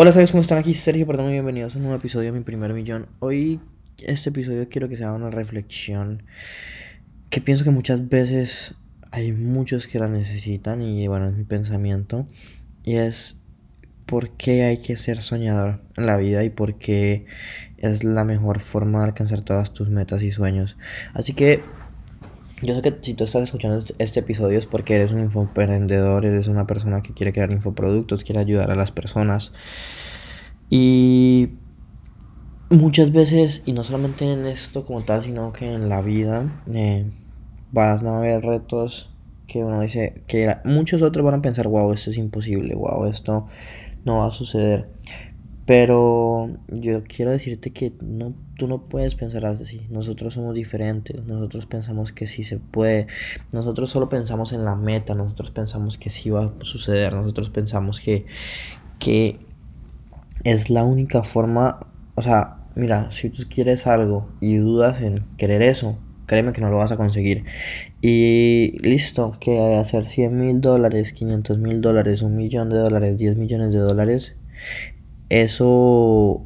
Hola, 0.00 0.12
¿sabes 0.12 0.30
cómo 0.30 0.42
están 0.42 0.58
aquí? 0.58 0.74
Sergio, 0.74 1.08
perdón, 1.08 1.32
bienvenidos 1.32 1.74
a 1.74 1.78
un 1.78 1.82
nuevo 1.82 1.98
episodio 1.98 2.32
de 2.32 2.38
Mi 2.38 2.44
Primer 2.44 2.72
Millón. 2.72 3.08
Hoy, 3.18 3.58
este 3.98 4.28
episodio 4.28 4.68
quiero 4.68 4.88
que 4.88 4.96
sea 4.96 5.10
una 5.10 5.28
reflexión 5.28 6.22
que 7.30 7.40
pienso 7.40 7.64
que 7.64 7.72
muchas 7.72 8.08
veces 8.08 8.76
hay 9.10 9.32
muchos 9.32 9.88
que 9.88 9.98
la 9.98 10.06
necesitan 10.06 10.82
y 10.82 11.08
bueno, 11.08 11.26
es 11.26 11.34
mi 11.34 11.42
pensamiento. 11.42 12.28
Y 12.84 12.94
es 12.94 13.40
por 14.06 14.30
qué 14.30 14.62
hay 14.62 14.76
que 14.76 14.94
ser 14.94 15.20
soñador 15.20 15.80
en 15.96 16.06
la 16.06 16.16
vida 16.16 16.44
y 16.44 16.50
por 16.50 16.78
qué 16.78 17.26
es 17.76 18.04
la 18.04 18.22
mejor 18.22 18.60
forma 18.60 19.00
de 19.00 19.06
alcanzar 19.06 19.40
todas 19.40 19.74
tus 19.74 19.88
metas 19.88 20.22
y 20.22 20.30
sueños. 20.30 20.76
Así 21.12 21.32
que 21.32 21.64
yo 22.62 22.74
sé 22.74 22.82
que 22.82 22.96
si 23.02 23.14
tú 23.14 23.24
estás 23.24 23.42
escuchando 23.42 23.82
este 23.98 24.20
episodio 24.20 24.58
es 24.58 24.66
porque 24.66 24.96
eres 24.96 25.12
un 25.12 25.20
infoemprendedor, 25.20 26.24
eres 26.24 26.48
una 26.48 26.66
persona 26.66 27.02
que 27.02 27.12
quiere 27.12 27.32
crear 27.32 27.50
infoproductos, 27.52 28.24
quiere 28.24 28.40
ayudar 28.40 28.70
a 28.70 28.74
las 28.74 28.90
personas. 28.90 29.52
Y 30.70 31.50
muchas 32.70 33.12
veces, 33.12 33.62
y 33.64 33.72
no 33.72 33.84
solamente 33.84 34.30
en 34.30 34.46
esto 34.46 34.84
como 34.84 35.04
tal, 35.04 35.22
sino 35.22 35.52
que 35.52 35.72
en 35.72 35.88
la 35.88 36.02
vida, 36.02 36.62
eh, 36.72 37.10
vas 37.72 38.02
a 38.02 38.18
ver 38.18 38.44
retos 38.44 39.10
que 39.46 39.64
uno 39.64 39.80
dice, 39.80 40.22
que 40.26 40.56
muchos 40.64 41.00
otros 41.00 41.24
van 41.24 41.36
a 41.36 41.42
pensar, 41.42 41.68
wow, 41.68 41.92
esto 41.92 42.10
es 42.10 42.18
imposible, 42.18 42.74
wow, 42.74 43.06
esto 43.06 43.46
no 44.04 44.18
va 44.18 44.26
a 44.26 44.30
suceder. 44.30 44.88
Pero 45.68 46.48
yo 46.68 47.04
quiero 47.04 47.30
decirte 47.30 47.72
que 47.72 47.92
no, 48.00 48.32
tú 48.56 48.66
no 48.68 48.88
puedes 48.88 49.14
pensar 49.14 49.44
así. 49.44 49.82
Nosotros 49.90 50.32
somos 50.32 50.54
diferentes. 50.54 51.22
Nosotros 51.26 51.66
pensamos 51.66 52.10
que 52.10 52.26
sí 52.26 52.42
se 52.42 52.56
puede. 52.56 53.06
Nosotros 53.52 53.90
solo 53.90 54.08
pensamos 54.08 54.54
en 54.54 54.64
la 54.64 54.76
meta. 54.76 55.14
Nosotros 55.14 55.50
pensamos 55.50 55.98
que 55.98 56.08
sí 56.08 56.30
va 56.30 56.44
a 56.44 56.64
suceder. 56.64 57.12
Nosotros 57.12 57.50
pensamos 57.50 58.00
que, 58.00 58.24
que 58.98 59.40
es 60.42 60.70
la 60.70 60.84
única 60.84 61.22
forma. 61.22 61.80
O 62.14 62.22
sea, 62.22 62.60
mira, 62.74 63.10
si 63.12 63.28
tú 63.28 63.42
quieres 63.50 63.86
algo 63.86 64.26
y 64.40 64.56
dudas 64.56 65.02
en 65.02 65.26
querer 65.36 65.60
eso, 65.60 65.98
créeme 66.24 66.54
que 66.54 66.62
no 66.62 66.70
lo 66.70 66.78
vas 66.78 66.92
a 66.92 66.96
conseguir. 66.96 67.44
Y 68.00 68.78
listo, 68.80 69.32
que 69.38 69.74
hacer 69.74 70.06
100 70.06 70.34
mil 70.34 70.62
dólares, 70.62 71.12
500 71.12 71.58
mil 71.58 71.82
dólares, 71.82 72.22
un 72.22 72.36
millón 72.36 72.70
de 72.70 72.78
dólares, 72.78 73.18
10 73.18 73.36
millones 73.36 73.70
de 73.72 73.80
dólares 73.80 74.34
eso 75.28 76.42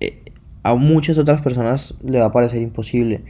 eh, 0.00 0.22
a 0.62 0.74
muchas 0.74 1.18
otras 1.18 1.40
personas 1.40 1.94
le 2.04 2.20
va 2.20 2.26
a 2.26 2.32
parecer 2.32 2.62
imposible. 2.62 3.24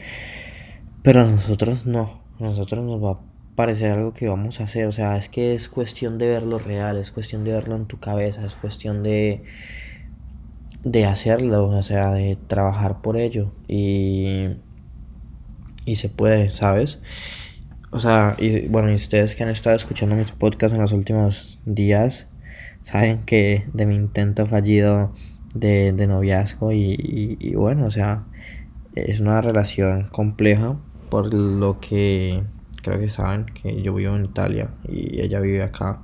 Pero 1.03 1.23
a 1.23 1.25
nosotros 1.25 1.87
no. 1.87 2.23
A 2.39 2.43
nosotros 2.45 2.85
nos 2.85 3.03
va 3.03 3.13
a 3.13 3.21
parecer 3.57 3.93
algo 3.93 4.13
que 4.13 4.29
vamos 4.29 4.61
a 4.61 4.65
hacer. 4.65 4.87
O 4.87 4.93
sea, 4.93 5.17
es 5.17 5.29
que 5.29 5.55
es 5.55 5.69
cuestión 5.69 6.19
de 6.19 6.29
verlo 6.29 6.59
real, 6.59 6.99
es 6.99 7.11
cuestión 7.11 7.45
de 7.45 7.53
verlo 7.53 7.77
en 7.77 7.87
tu 7.87 7.99
cabeza, 7.99 8.45
es 8.47 8.55
cuestión 8.55 9.03
de, 9.03 9.43
de 10.85 11.05
hacerlo, 11.05 11.69
o 11.69 11.83
sea, 11.83 12.13
de 12.13 12.37
trabajar 12.47 13.03
por 13.03 13.17
ello. 13.17 13.53
Y, 13.69 14.49
y 15.85 15.97
se 15.97 16.09
puede, 16.09 16.51
¿sabes? 16.53 16.99
O 17.91 18.01
sea, 18.01 18.37
y 18.39 18.69
bueno, 18.69 18.91
y 18.91 18.95
ustedes 18.95 19.35
que 19.35 19.43
han 19.43 19.51
estado 19.51 19.77
escuchando 19.77 20.17
mis 20.17 20.33
podcasts 20.33 20.75
en 20.75 20.83
los 20.83 20.93
últimos 20.93 21.59
días, 21.67 22.27
saben 22.83 23.25
que 23.25 23.67
de 23.73 23.87
mi 23.87 23.95
intento 23.95 24.47
fallido 24.47 25.13
de, 25.55 25.93
noviazgo 26.07 26.73
y, 26.73 27.55
bueno, 27.55 27.87
o 27.87 27.91
sea, 27.91 28.25
es 28.95 29.21
una 29.21 29.41
relación 29.41 30.09
compleja 30.09 30.77
por 31.11 31.33
lo 31.33 31.81
que 31.81 32.43
creo 32.83 32.99
que 32.99 33.11
saben 33.11 33.47
que 33.47 33.83
yo 33.83 33.95
vivo 33.95 34.17
en 34.17 34.25
Italia 34.25 34.71
y 34.89 35.21
ella 35.21 35.41
vive 35.41 35.63
acá. 35.63 36.01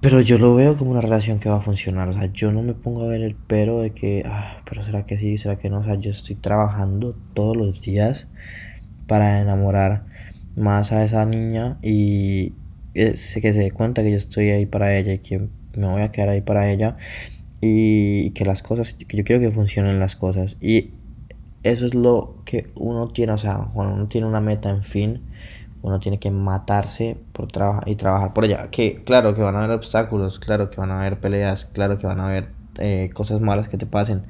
Pero 0.00 0.20
yo 0.20 0.38
lo 0.38 0.54
veo 0.54 0.76
como 0.76 0.92
una 0.92 1.00
relación 1.00 1.40
que 1.40 1.48
va 1.48 1.56
a 1.56 1.60
funcionar. 1.60 2.08
O 2.08 2.12
sea, 2.12 2.26
yo 2.26 2.52
no 2.52 2.62
me 2.62 2.72
pongo 2.72 3.02
a 3.02 3.08
ver 3.08 3.20
el 3.22 3.34
pero 3.34 3.80
de 3.80 3.90
que, 3.90 4.22
ah, 4.24 4.60
pero 4.64 4.84
será 4.84 5.04
que 5.06 5.18
sí, 5.18 5.38
será 5.38 5.58
que 5.58 5.70
no. 5.70 5.80
O 5.80 5.84
sea, 5.84 5.96
yo 5.96 6.12
estoy 6.12 6.36
trabajando 6.36 7.16
todos 7.34 7.56
los 7.56 7.82
días 7.82 8.28
para 9.08 9.40
enamorar 9.40 10.04
más 10.54 10.92
a 10.92 11.04
esa 11.04 11.26
niña 11.26 11.78
y, 11.82 12.52
que 12.98 13.52
se 13.52 13.60
dé 13.60 13.70
cuenta 13.70 14.02
que 14.02 14.10
yo 14.10 14.16
estoy 14.16 14.50
ahí 14.50 14.66
para 14.66 14.96
ella 14.96 15.12
y 15.12 15.18
que 15.18 15.48
me 15.76 15.86
voy 15.86 16.02
a 16.02 16.10
quedar 16.10 16.30
ahí 16.30 16.40
para 16.40 16.70
ella 16.70 16.96
y 17.60 18.30
que 18.30 18.44
las 18.44 18.62
cosas, 18.62 18.94
que 18.94 19.16
yo 19.16 19.24
quiero 19.24 19.40
que 19.40 19.50
funcionen 19.50 19.98
las 19.98 20.16
cosas. 20.16 20.56
Y 20.60 20.90
eso 21.62 21.86
es 21.86 21.94
lo 21.94 22.42
que 22.44 22.70
uno 22.74 23.08
tiene, 23.08 23.32
o 23.32 23.38
sea, 23.38 23.68
cuando 23.74 23.94
uno 23.94 24.08
tiene 24.08 24.26
una 24.26 24.40
meta, 24.40 24.70
en 24.70 24.82
fin, 24.82 25.22
uno 25.82 26.00
tiene 26.00 26.18
que 26.18 26.30
matarse 26.30 27.16
por 27.32 27.50
trabajar 27.50 27.88
y 27.88 27.96
trabajar 27.96 28.32
por 28.32 28.44
ella. 28.44 28.68
Que 28.70 29.02
claro 29.04 29.34
que 29.34 29.42
van 29.42 29.56
a 29.56 29.64
haber 29.64 29.76
obstáculos, 29.76 30.38
claro 30.38 30.70
que 30.70 30.76
van 30.80 30.90
a 30.90 31.00
haber 31.00 31.20
peleas, 31.20 31.66
claro 31.72 31.98
que 31.98 32.06
van 32.06 32.20
a 32.20 32.26
haber 32.26 32.48
eh, 32.78 33.10
cosas 33.14 33.40
malas 33.40 33.68
que 33.68 33.78
te 33.78 33.86
pasen. 33.86 34.24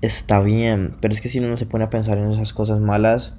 Está 0.00 0.40
bien, 0.40 0.92
pero 1.00 1.12
es 1.12 1.20
que 1.20 1.28
si 1.28 1.40
uno 1.40 1.56
se 1.56 1.66
pone 1.66 1.84
a 1.84 1.90
pensar 1.90 2.18
en 2.18 2.30
esas 2.30 2.52
cosas 2.52 2.80
malas, 2.80 3.34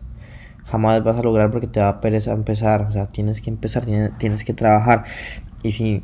jamás 0.70 1.04
vas 1.04 1.18
a 1.18 1.24
lograr 1.24 1.52
porque 1.52 1.68
te 1.68 1.80
va 1.80 1.90
a 1.90 2.02
pereza 2.02 2.32
empezar. 2.34 2.82
O 2.84 2.92
sea, 2.92 3.08
tienes 3.08 3.42
que 3.42 3.50
empezar, 3.50 3.86
tienes, 4.18 4.44
que 4.44 4.54
trabajar. 4.54 5.06
Y 5.64 5.74
si 5.74 6.04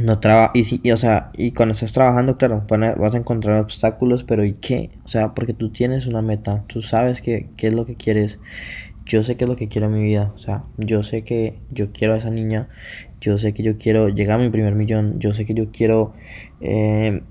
no 0.00 0.18
trabajas, 0.20 0.52
y, 0.54 0.64
si, 0.64 0.80
y, 0.82 0.92
o 0.92 0.96
sea, 0.96 1.30
y 1.36 1.52
cuando 1.52 1.72
estás 1.74 1.92
trabajando, 1.92 2.36
claro, 2.36 2.64
vas 2.68 3.14
a 3.14 3.18
encontrar 3.18 3.60
obstáculos, 3.60 4.24
pero 4.24 4.44
¿y 4.44 4.54
qué? 4.54 4.90
O 5.04 5.08
sea, 5.08 5.34
porque 5.34 5.54
tú 5.54 5.70
tienes 5.70 6.06
una 6.06 6.22
meta, 6.22 6.64
tú 6.66 6.82
sabes 6.82 7.20
qué, 7.20 7.50
qué 7.56 7.68
es 7.68 7.74
lo 7.74 7.86
que 7.86 7.96
quieres. 7.96 8.38
Yo 9.04 9.24
sé 9.24 9.36
qué 9.36 9.44
es 9.44 9.50
lo 9.50 9.56
que 9.56 9.68
quiero 9.68 9.88
en 9.88 9.94
mi 9.94 10.04
vida. 10.04 10.32
O 10.36 10.38
sea, 10.38 10.64
yo 10.78 11.02
sé 11.02 11.24
que 11.24 11.58
yo 11.70 11.92
quiero 11.92 12.14
a 12.14 12.18
esa 12.18 12.30
niña. 12.30 12.68
Yo 13.20 13.36
sé 13.38 13.52
que 13.52 13.62
yo 13.62 13.76
quiero 13.76 14.08
llegar 14.08 14.40
a 14.40 14.42
mi 14.42 14.50
primer 14.50 14.74
millón. 14.74 15.18
Yo 15.18 15.34
sé 15.34 15.44
que 15.44 15.54
yo 15.54 15.72
quiero 15.72 16.12
eh, 16.60 17.22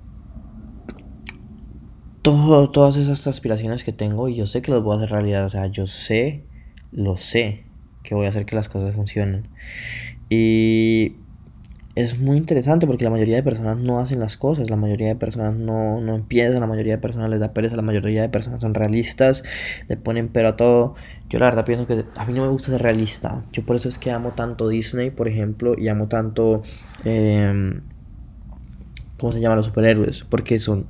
todas 2.21 2.95
esas 2.97 3.25
aspiraciones 3.27 3.83
que 3.83 3.93
tengo 3.93 4.29
y 4.29 4.35
yo 4.35 4.45
sé 4.45 4.61
que 4.61 4.71
las 4.71 4.81
voy 4.81 4.93
a 4.93 4.97
hacer 4.97 5.11
realidad. 5.11 5.45
O 5.45 5.49
sea, 5.49 5.67
yo 5.67 5.87
sé, 5.87 6.43
lo 6.91 7.17
sé, 7.17 7.65
que 8.03 8.15
voy 8.15 8.25
a 8.25 8.29
hacer 8.29 8.45
que 8.45 8.55
las 8.55 8.69
cosas 8.69 8.95
funcionen. 8.95 9.47
Y 10.29 11.15
es 11.95 12.17
muy 12.19 12.37
interesante 12.37 12.87
porque 12.87 13.03
la 13.03 13.09
mayoría 13.09 13.35
de 13.35 13.43
personas 13.43 13.77
no 13.77 13.99
hacen 13.99 14.19
las 14.19 14.37
cosas, 14.37 14.69
la 14.69 14.77
mayoría 14.77 15.07
de 15.07 15.15
personas 15.15 15.55
no, 15.55 15.99
no 15.99 16.15
empiezan, 16.15 16.61
la 16.61 16.67
mayoría 16.67 16.93
de 16.93 16.99
personas 16.99 17.29
les 17.29 17.39
da 17.39 17.53
pereza, 17.53 17.75
la 17.75 17.81
mayoría 17.81 18.21
de 18.21 18.29
personas 18.29 18.61
son 18.61 18.73
realistas, 18.73 19.43
le 19.89 19.97
ponen 19.97 20.29
pero 20.29 20.49
a 20.49 20.55
todo. 20.55 20.95
Yo 21.29 21.39
la 21.39 21.45
verdad 21.45 21.65
pienso 21.65 21.87
que 21.87 22.05
a 22.15 22.25
mí 22.25 22.33
no 22.33 22.43
me 22.43 22.49
gusta 22.49 22.71
ser 22.71 22.81
realista. 22.81 23.43
Yo 23.51 23.65
por 23.65 23.75
eso 23.75 23.89
es 23.89 23.97
que 23.97 24.11
amo 24.11 24.31
tanto 24.31 24.67
Disney, 24.67 25.11
por 25.11 25.27
ejemplo, 25.27 25.75
y 25.77 25.87
amo 25.87 26.07
tanto... 26.07 26.61
Eh, 27.03 27.81
¿Cómo 29.17 29.33
se 29.33 29.39
llaman 29.39 29.57
los 29.57 29.67
superhéroes? 29.67 30.23
Porque 30.23 30.57
son 30.57 30.87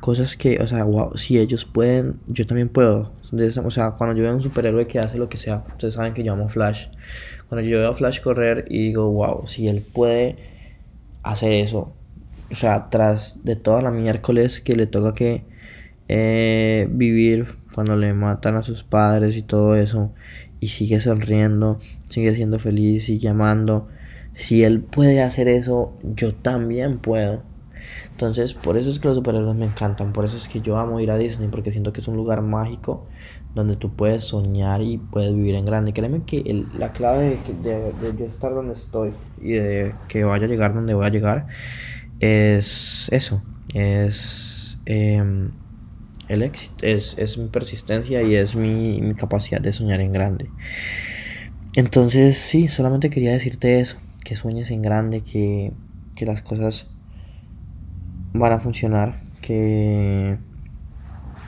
cosas 0.00 0.36
que, 0.36 0.58
o 0.60 0.66
sea, 0.66 0.84
wow, 0.84 1.16
si 1.16 1.38
ellos 1.38 1.64
pueden, 1.64 2.20
yo 2.28 2.46
también 2.46 2.68
puedo. 2.68 3.12
o 3.32 3.70
sea, 3.70 3.92
cuando 3.92 4.16
yo 4.16 4.22
veo 4.22 4.32
a 4.32 4.36
un 4.36 4.42
superhéroe 4.42 4.86
que 4.86 4.98
hace 4.98 5.18
lo 5.18 5.28
que 5.28 5.36
sea, 5.36 5.64
ustedes 5.68 5.94
saben 5.94 6.14
que 6.14 6.22
yo 6.22 6.32
amo 6.32 6.48
Flash. 6.48 6.88
Cuando 7.48 7.68
yo 7.68 7.78
veo 7.78 7.90
a 7.90 7.94
Flash 7.94 8.20
correr 8.20 8.66
y 8.68 8.78
digo, 8.86 9.10
wow, 9.10 9.46
si 9.46 9.68
él 9.68 9.82
puede 9.92 10.36
hacer 11.22 11.52
eso, 11.52 11.94
o 12.50 12.54
sea, 12.54 12.90
tras 12.90 13.36
de 13.44 13.56
toda 13.56 13.82
la 13.82 13.90
miércoles 13.90 14.60
que 14.60 14.74
le 14.76 14.86
toca 14.86 15.14
que 15.14 15.44
eh, 16.08 16.88
vivir 16.90 17.56
cuando 17.74 17.96
le 17.96 18.12
matan 18.12 18.56
a 18.56 18.62
sus 18.62 18.84
padres 18.84 19.36
y 19.36 19.42
todo 19.42 19.76
eso, 19.76 20.12
y 20.60 20.68
sigue 20.68 21.00
sonriendo, 21.00 21.80
sigue 22.08 22.34
siendo 22.34 22.58
feliz, 22.58 23.06
sigue 23.06 23.28
amando. 23.28 23.88
Si 24.34 24.62
él 24.62 24.80
puede 24.80 25.20
hacer 25.22 25.48
eso, 25.48 25.98
yo 26.02 26.34
también 26.34 26.98
puedo. 26.98 27.42
Entonces, 28.10 28.54
por 28.54 28.76
eso 28.76 28.90
es 28.90 28.98
que 28.98 29.08
los 29.08 29.16
superhéroes 29.16 29.56
me 29.56 29.66
encantan, 29.66 30.12
por 30.12 30.24
eso 30.24 30.36
es 30.36 30.48
que 30.48 30.60
yo 30.60 30.76
amo 30.76 31.00
ir 31.00 31.10
a 31.10 31.18
Disney, 31.18 31.48
porque 31.48 31.72
siento 31.72 31.92
que 31.92 32.00
es 32.00 32.08
un 32.08 32.16
lugar 32.16 32.42
mágico 32.42 33.06
donde 33.54 33.76
tú 33.76 33.94
puedes 33.94 34.24
soñar 34.24 34.82
y 34.82 34.98
puedes 34.98 35.34
vivir 35.34 35.54
en 35.54 35.64
grande. 35.64 35.92
Créeme 35.92 36.22
que 36.24 36.66
la 36.78 36.92
clave 36.92 37.38
de, 37.62 37.92
yo 38.18 38.24
estar 38.24 38.54
donde 38.54 38.74
estoy 38.74 39.10
y 39.40 39.52
de 39.52 39.94
que 40.08 40.24
vaya 40.24 40.46
a 40.46 40.48
llegar 40.48 40.74
donde 40.74 40.94
voy 40.94 41.06
a 41.06 41.10
llegar 41.10 41.46
es 42.20 43.08
eso, 43.10 43.42
es 43.74 44.78
em, 44.86 45.50
el 46.28 46.42
éxito, 46.42 46.74
es, 46.82 47.16
es, 47.18 47.36
mi 47.36 47.48
persistencia 47.48 48.22
y 48.22 48.36
es 48.36 48.54
mi, 48.54 49.00
mi 49.02 49.14
capacidad 49.14 49.60
de 49.60 49.72
soñar 49.72 50.00
en 50.00 50.12
grande. 50.12 50.48
Entonces, 51.74 52.36
sí, 52.38 52.68
solamente 52.68 53.10
quería 53.10 53.32
decirte 53.32 53.80
eso, 53.80 53.96
que 54.24 54.36
sueñes 54.36 54.70
en 54.70 54.82
grande, 54.82 55.22
que, 55.22 55.72
que 56.14 56.26
las 56.26 56.42
cosas 56.42 56.86
van 58.32 58.52
a 58.52 58.58
funcionar, 58.58 59.20
que 59.40 60.38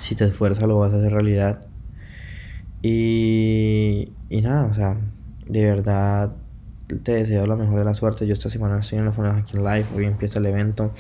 si 0.01 0.15
te 0.15 0.25
esfuerzas 0.25 0.65
lo 0.67 0.79
vas 0.79 0.93
a 0.93 0.97
hacer 0.97 1.13
realidad. 1.13 1.67
Y, 2.83 4.13
y 4.29 4.41
nada, 4.43 4.67
o 4.67 4.75
sea, 4.75 4.97
de 5.47 5.65
verdad 5.65 6.35
te 7.03 7.13
deseo 7.13 7.47
la 7.47 7.57
mejor 7.57 7.79
de 7.79 7.85
la 7.85 7.95
suerte. 7.95 8.27
Yo 8.27 8.35
esta 8.35 8.51
semana 8.51 8.79
estoy 8.81 8.99
en 8.99 9.07
los 9.07 9.15
fones 9.15 9.35
aquí 9.35 9.57
en 9.57 9.65
live, 9.65 9.87
hoy 9.97 10.05
empieza 10.05 10.39
el 10.39 10.47
evento. 10.47 10.93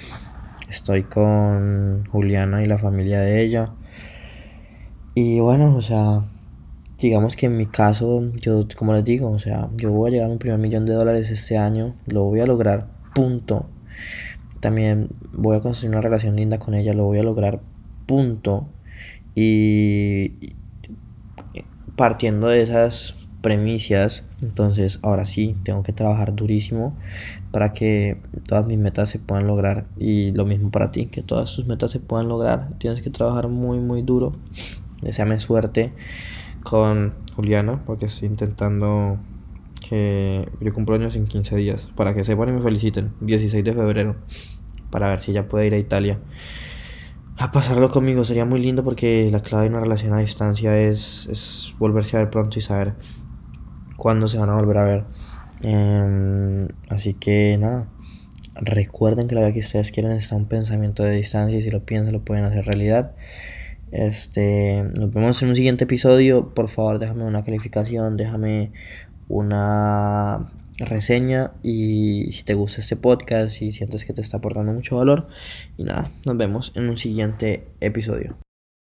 Estoy 0.70 1.02
con 1.02 2.06
Juliana 2.10 2.62
y 2.62 2.66
la 2.66 2.78
familia 2.78 3.20
de 3.20 3.42
ella. 3.42 3.70
Y 5.14 5.40
bueno, 5.40 5.76
o 5.76 5.82
sea, 5.82 6.24
digamos 6.98 7.36
que 7.36 7.46
en 7.46 7.56
mi 7.56 7.66
caso, 7.66 8.32
yo 8.40 8.66
como 8.76 8.92
les 8.94 9.04
digo, 9.04 9.30
o 9.30 9.38
sea, 9.38 9.68
yo 9.76 9.92
voy 9.92 10.08
a 10.08 10.12
llegar 10.12 10.28
a 10.28 10.32
un 10.32 10.38
primer 10.38 10.58
millón 10.58 10.86
de 10.86 10.94
dólares 10.94 11.30
este 11.30 11.56
año, 11.56 11.94
lo 12.06 12.24
voy 12.24 12.40
a 12.40 12.46
lograr, 12.46 12.88
punto. 13.14 13.68
También 14.64 15.10
voy 15.34 15.58
a 15.58 15.60
construir 15.60 15.90
una 15.90 16.00
relación 16.00 16.36
linda 16.36 16.58
con 16.58 16.72
ella, 16.72 16.94
lo 16.94 17.04
voy 17.04 17.18
a 17.18 17.22
lograr, 17.22 17.60
punto. 18.06 18.66
Y 19.34 20.54
partiendo 21.96 22.46
de 22.46 22.62
esas 22.62 23.14
premisas, 23.42 24.24
entonces 24.40 25.00
ahora 25.02 25.26
sí, 25.26 25.54
tengo 25.64 25.82
que 25.82 25.92
trabajar 25.92 26.34
durísimo 26.34 26.96
para 27.52 27.74
que 27.74 28.22
todas 28.48 28.66
mis 28.66 28.78
metas 28.78 29.10
se 29.10 29.18
puedan 29.18 29.46
lograr. 29.46 29.84
Y 29.98 30.32
lo 30.32 30.46
mismo 30.46 30.70
para 30.70 30.90
ti, 30.90 31.08
que 31.08 31.22
todas 31.22 31.54
tus 31.54 31.66
metas 31.66 31.90
se 31.90 32.00
puedan 32.00 32.28
lograr. 32.28 32.70
Tienes 32.78 33.02
que 33.02 33.10
trabajar 33.10 33.48
muy, 33.48 33.80
muy 33.80 34.00
duro. 34.00 34.32
Deseame 35.02 35.40
suerte 35.40 35.92
con 36.62 37.12
Juliana, 37.36 37.82
porque 37.84 38.06
estoy 38.06 38.28
intentando 38.28 39.18
que 39.94 40.48
yo 40.64 40.72
cumplo 40.72 40.96
años 40.96 41.14
en 41.16 41.26
15 41.26 41.56
días, 41.56 41.88
para 41.94 42.14
que 42.14 42.24
sepan 42.24 42.48
y 42.48 42.52
me 42.52 42.62
feliciten, 42.62 43.12
16 43.20 43.64
de 43.64 43.72
febrero, 43.72 44.16
para 44.90 45.08
ver 45.08 45.20
si 45.20 45.30
ella 45.30 45.48
puede 45.48 45.66
ir 45.66 45.74
a 45.74 45.78
Italia. 45.78 46.18
A 47.36 47.50
pasarlo 47.52 47.90
conmigo 47.90 48.24
sería 48.24 48.44
muy 48.44 48.60
lindo 48.60 48.84
porque 48.84 49.28
la 49.30 49.42
clave 49.42 49.64
de 49.64 49.70
una 49.70 49.80
relación 49.80 50.12
a 50.12 50.18
distancia 50.18 50.76
es, 50.78 51.28
es 51.30 51.74
volverse 51.78 52.16
a 52.16 52.20
ver 52.20 52.30
pronto 52.30 52.58
y 52.58 52.62
saber 52.62 52.94
cuándo 53.96 54.28
se 54.28 54.38
van 54.38 54.50
a 54.50 54.54
volver 54.54 54.78
a 54.78 54.84
ver. 54.84 55.04
Em, 55.62 56.68
así 56.88 57.14
que 57.14 57.56
nada, 57.58 57.88
recuerden 58.54 59.26
que 59.26 59.34
la 59.34 59.40
vida 59.42 59.52
que 59.52 59.60
ustedes 59.60 59.90
quieren 59.90 60.12
está 60.12 60.36
un 60.36 60.46
pensamiento 60.46 61.02
de 61.02 61.12
distancia 61.12 61.58
y 61.58 61.62
si 61.62 61.70
lo 61.70 61.84
piensan 61.84 62.12
lo 62.12 62.24
pueden 62.24 62.44
hacer 62.44 62.64
realidad. 62.66 63.14
Este, 63.90 64.84
nos 64.98 65.12
vemos 65.12 65.40
en 65.42 65.50
un 65.50 65.56
siguiente 65.56 65.84
episodio. 65.84 66.54
Por 66.54 66.68
favor, 66.68 66.98
déjame 66.98 67.24
una 67.24 67.44
calificación, 67.44 68.16
déjame 68.16 68.72
una 69.28 70.50
reseña 70.78 71.52
y 71.62 72.32
si 72.32 72.42
te 72.42 72.54
gusta 72.54 72.80
este 72.80 72.96
podcast 72.96 73.62
y 73.62 73.72
sientes 73.72 74.04
que 74.04 74.12
te 74.12 74.20
está 74.20 74.38
aportando 74.38 74.72
mucho 74.72 74.96
valor. 74.96 75.28
Y 75.76 75.84
nada, 75.84 76.10
nos 76.26 76.36
vemos 76.36 76.72
en 76.74 76.88
un 76.88 76.96
siguiente 76.96 77.68
episodio. 77.80 78.36